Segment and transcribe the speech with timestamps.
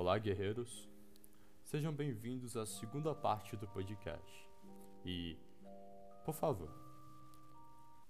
[0.00, 0.88] Olá, guerreiros.
[1.62, 4.48] Sejam bem-vindos à segunda parte do podcast.
[5.04, 5.36] E,
[6.24, 6.70] por favor,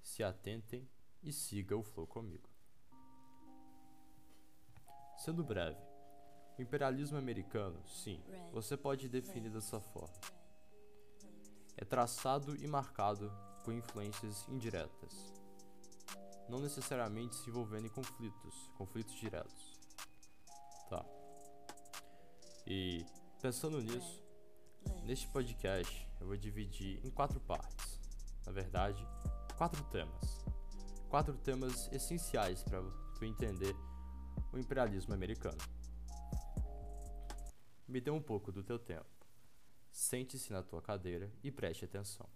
[0.00, 0.88] se atentem
[1.20, 2.48] e siga o flow comigo.
[5.16, 5.82] Sendo breve,
[6.56, 8.22] o imperialismo americano, sim,
[8.52, 10.14] você pode definir dessa forma.
[11.76, 13.32] É traçado e marcado
[13.64, 15.34] por influências indiretas,
[16.48, 19.72] não necessariamente se envolvendo em conflitos, conflitos diretos.
[20.88, 21.19] Tá.
[22.72, 23.04] E
[23.42, 24.22] pensando nisso,
[25.02, 27.98] neste podcast eu vou dividir em quatro partes.
[28.46, 29.04] Na verdade,
[29.58, 30.38] quatro temas.
[31.08, 32.80] Quatro temas essenciais para
[33.18, 33.74] tu entender
[34.52, 35.58] o imperialismo americano.
[37.88, 39.10] Me dê um pouco do teu tempo.
[39.90, 42.30] Sente-se na tua cadeira e preste atenção.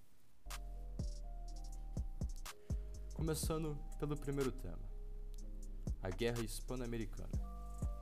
[3.15, 4.83] Começando pelo primeiro tema:
[6.03, 7.31] a Guerra Hispano-Americana.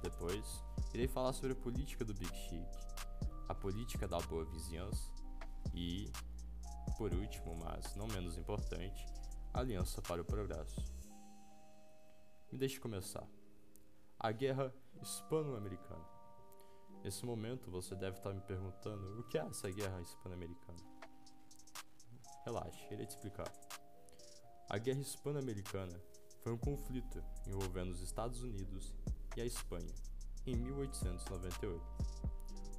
[0.02, 0.64] Depois,
[0.94, 2.68] irei falar sobre a política do Big Chic,
[3.48, 5.10] a política da boa vizinhança
[5.74, 6.10] e,
[6.98, 9.06] por último, mas não menos importante,
[9.54, 10.80] a Aliança para o Progresso.
[12.50, 13.26] Me deixe começar.
[14.18, 16.04] A Guerra Hispano-Americana.
[17.02, 20.78] Nesse momento você deve estar me perguntando o que é essa Guerra Hispano-Americana.
[22.44, 23.50] Relaxe, irei te explicar.
[24.68, 26.00] A Guerra Hispano-Americana
[26.40, 28.94] foi um conflito envolvendo os Estados Unidos
[29.36, 30.11] e a Espanha
[30.46, 31.82] em 1898.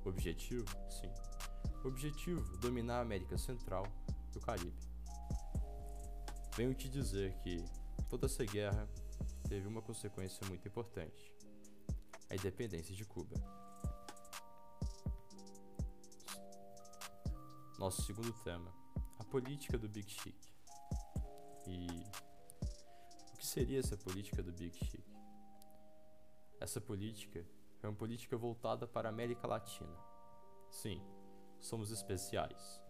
[0.06, 0.66] O objetivo?
[0.89, 1.11] Sim.
[1.83, 3.86] Objetivo: dominar a América Central
[4.33, 4.78] e o Caribe.
[6.55, 7.64] Venho te dizer que
[8.09, 8.88] toda essa guerra
[9.47, 11.33] teve uma consequência muito importante:
[12.30, 13.36] a independência de Cuba.
[17.80, 18.72] Nosso segundo tema:
[19.20, 20.36] a política do Big Chic.
[21.66, 21.88] E
[23.33, 25.22] o que seria essa política do Big Chic?
[26.64, 27.45] Essa política
[27.81, 29.97] é uma política voltada para a América Latina.
[30.70, 31.03] Sim,
[31.59, 32.81] somos especiais.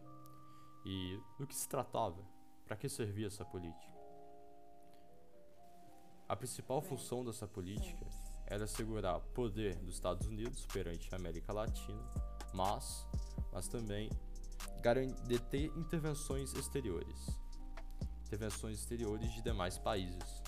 [0.86, 2.24] E do que se tratava?
[2.66, 3.98] Para que servia essa política?
[6.30, 8.06] A principal função dessa política
[8.46, 12.08] era assegurar poder dos Estados Unidos perante a América Latina,
[12.54, 13.08] mas,
[13.52, 14.08] mas também
[15.26, 17.28] deter intervenções exteriores,
[18.28, 20.44] intervenções exteriores de demais países.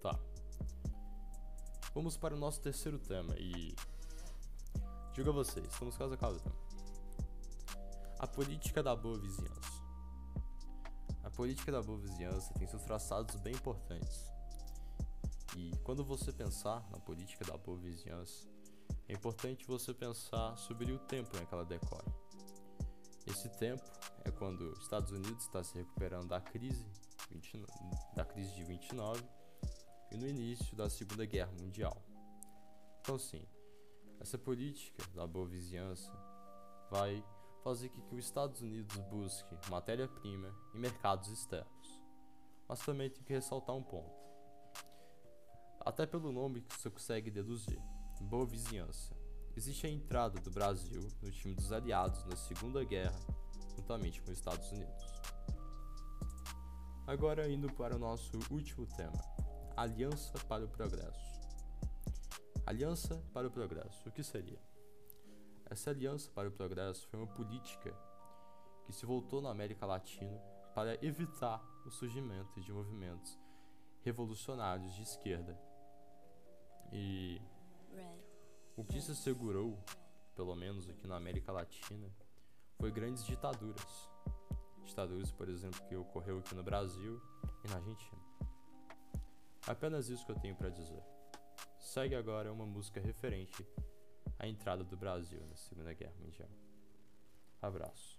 [0.00, 0.18] Tá.
[1.92, 3.74] Vamos para o nosso terceiro tema e
[5.12, 6.54] digo a vocês, estamos quase acabando.
[8.16, 9.82] A política da boa vizinhança.
[11.24, 14.30] A política da boa vizinhança tem seus traçados bem importantes.
[15.56, 18.46] E quando você pensar na política da boa vizinhança,
[19.08, 22.12] é importante você pensar sobre o tempo em que ela decorre.
[23.26, 23.82] Esse tempo
[24.24, 26.86] é quando os Estados Unidos está se recuperando da crise,
[27.32, 27.64] 20,
[28.14, 29.39] da crise de 29
[30.10, 32.02] e no início da Segunda Guerra Mundial.
[33.00, 33.46] Então, sim,
[34.20, 36.12] essa política da boa vizinhança
[36.90, 37.24] vai
[37.62, 42.02] fazer com que os Estados Unidos busque matéria-prima e mercados externos.
[42.68, 44.20] Mas também tem que ressaltar um ponto.
[45.80, 47.80] Até pelo nome que você consegue deduzir,
[48.20, 49.16] boa vizinhança.
[49.56, 53.18] Existe a entrada do Brasil no time dos aliados na Segunda Guerra,
[53.76, 55.04] juntamente com os Estados Unidos.
[57.06, 59.20] Agora indo para o nosso último tema,
[59.76, 61.40] Aliança para o Progresso.
[62.66, 64.60] Aliança para o Progresso, o que seria?
[65.70, 67.96] Essa aliança para o progresso foi uma política
[68.84, 70.36] que se voltou na América Latina
[70.74, 73.38] para evitar o surgimento de movimentos
[74.02, 75.56] revolucionários de esquerda.
[76.92, 77.40] E
[78.76, 79.78] o que se assegurou,
[80.34, 82.10] pelo menos aqui na América Latina,
[82.80, 84.10] foi grandes ditaduras.
[84.84, 87.22] Ditaduras, por exemplo, que ocorreu aqui no Brasil
[87.64, 88.29] e na Argentina.
[89.66, 91.02] Apenas isso que eu tenho para dizer.
[91.78, 93.66] Segue agora uma música referente
[94.38, 96.48] a entrada do Brasil na Segunda Guerra Mundial.
[97.60, 98.18] Abraço.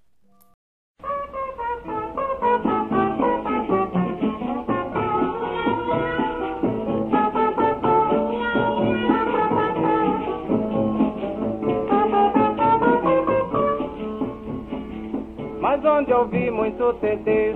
[15.59, 17.53] Mas onde eu vi muito TT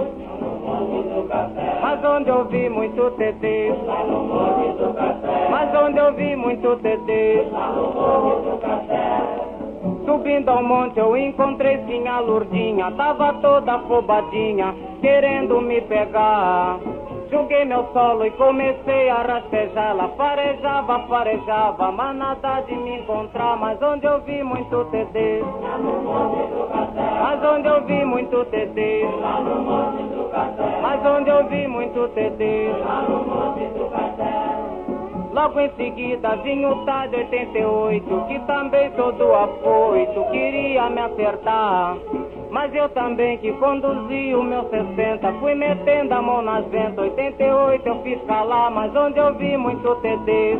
[1.82, 3.74] Mas onde eu vi muito TT
[5.50, 7.48] Mas onde eu vi muito TT
[10.06, 16.80] Subindo ao monte eu encontrei sim a Lourdinha Tava toda afobadinha, querendo me pegar
[17.30, 20.10] Joguei meu solo e comecei a rastejá-la.
[20.10, 23.58] Farejava, farejava, mas nada de me encontrar.
[23.58, 25.42] Mas onde eu vi muito TD
[27.22, 29.06] Mas onde eu vi muito TD
[30.82, 32.70] Mas onde eu vi muito TD
[35.36, 41.98] Logo em seguida vinha o TAD 88, que também todo apoito queria me acertar.
[42.56, 46.98] Mas eu também que conduzi o meu 60 Fui metendo a mão nas ventas.
[46.98, 50.58] 88 eu fiz calar Mas onde eu vi muito TD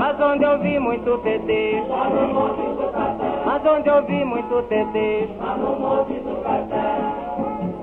[0.00, 1.82] Mas onde eu vi muito TD
[3.44, 5.28] Mas onde eu vi muito TD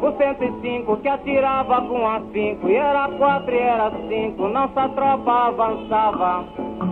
[0.01, 5.31] o 105 que atirava com a 5 E era 4 e era 5 Nossa tropa
[5.31, 6.43] avançava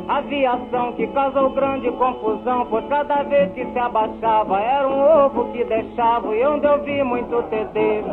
[0.10, 5.64] Aviação que causou grande confusão Pois cada vez que se abaixava Era um ovo que
[5.64, 8.04] deixava E onde eu vi muito TD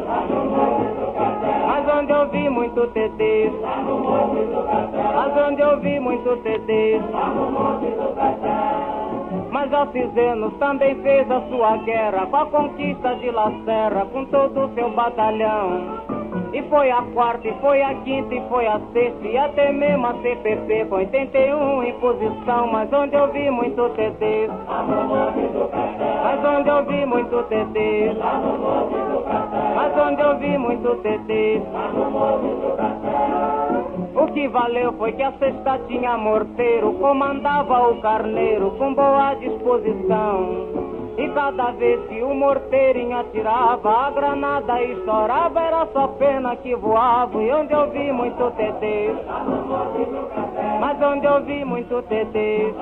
[1.67, 3.51] Mas onde eu vi muito TD
[5.15, 7.01] Mas onde eu vi muito TD
[9.51, 14.67] mas Alcizenos também fez a sua guerra com a conquista de La Serra, com todo
[14.67, 16.16] o seu batalhão.
[16.57, 20.07] E foi a quarta, e foi a quinta, e foi a sexta, e até mesmo
[20.07, 22.67] a CPP com 81 em posição.
[22.69, 24.49] Mas onde eu vi muito TT,
[26.25, 28.17] mas onde eu vi muito TT,
[29.75, 31.63] mas onde eu vi muito TT.
[34.15, 40.86] O que valeu foi que a sexta tinha morteiro, comandava o carneiro com boa disposição.
[41.37, 47.43] Cada vez que o morteirinho atirava, a granada estourava, era só pena que voava.
[47.43, 49.15] E onde eu vi muito TT,
[50.81, 52.75] mas onde eu vi muito TT,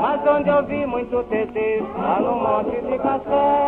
[0.00, 3.61] mas onde eu vi muito TT, lá no Monte de Castelo.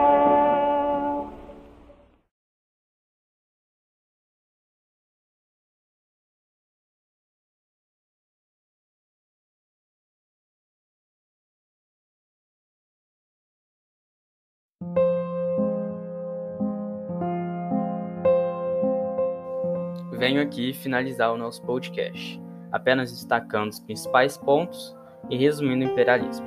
[20.24, 22.40] Venho aqui finalizar o nosso podcast,
[22.72, 24.96] apenas destacando os principais pontos
[25.28, 26.46] e resumindo o imperialismo.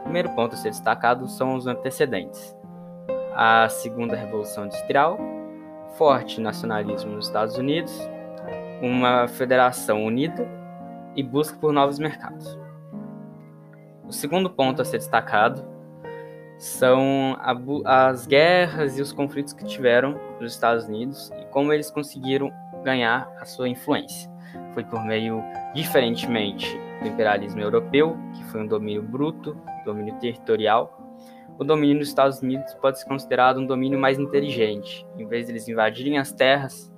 [0.00, 2.54] O primeiro ponto a ser destacado são os antecedentes.
[3.34, 5.18] A Segunda Revolução Industrial,
[5.96, 7.98] forte nacionalismo nos Estados Unidos,
[8.82, 10.46] uma federação unida
[11.16, 12.58] e busca por novos mercados.
[14.06, 15.64] O segundo ponto a ser destacado
[16.58, 17.38] são
[17.86, 22.52] as guerras e os conflitos que tiveram nos Estados Unidos e como eles conseguiram
[22.84, 24.30] ganhar a sua influência.
[24.72, 25.42] Foi por meio,
[25.74, 26.68] diferentemente
[27.00, 31.00] do imperialismo europeu, que foi um domínio bruto, domínio territorial,
[31.58, 35.06] o domínio dos Estados Unidos pode ser considerado um domínio mais inteligente.
[35.16, 36.92] Em vez de eles invadirem as terras,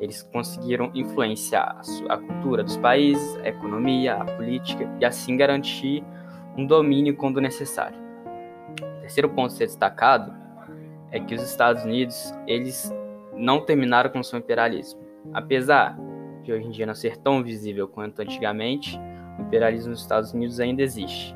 [0.00, 6.02] eles conseguiram influenciar a cultura dos países, a economia, a política e assim garantir
[6.56, 7.98] um domínio quando necessário.
[8.80, 10.34] O terceiro ponto a ser destacado
[11.10, 12.90] é que os Estados Unidos eles
[13.34, 15.00] não terminaram com seu imperialismo.
[15.32, 15.98] Apesar
[16.42, 18.98] de hoje em dia não ser tão visível quanto antigamente,
[19.38, 21.34] o imperialismo dos Estados Unidos ainda existe.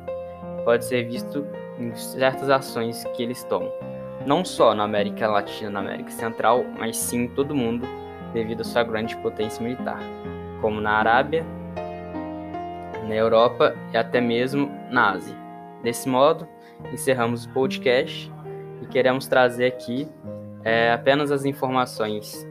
[0.65, 1.45] Pode ser visto
[1.79, 3.71] em certas ações que eles tomam,
[4.25, 7.85] não só na América Latina e na América Central, mas sim em todo o mundo,
[8.33, 9.99] devido à sua grande potência militar,
[10.61, 11.45] como na Arábia,
[13.07, 15.35] na Europa e até mesmo na Ásia.
[15.83, 16.47] Desse modo,
[16.91, 18.31] encerramos o podcast
[18.81, 20.07] e queremos trazer aqui
[20.63, 22.47] é, apenas as informações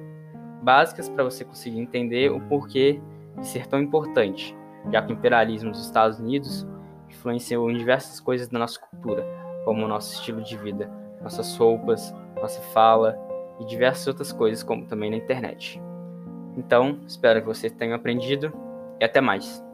[0.63, 3.01] básicas para você conseguir entender o porquê
[3.39, 4.57] de ser tão importante,
[4.91, 6.67] já que o imperialismo dos Estados Unidos
[7.09, 9.25] influenciou em diversas coisas da nossa cultura,
[9.65, 10.91] como o nosso estilo de vida,
[11.23, 13.19] nossas roupas, nossa fala
[13.61, 15.81] e diversas outras coisas, como também na internet.
[16.57, 18.53] Então, espero que vocês tenham aprendido
[19.01, 19.65] e até mais.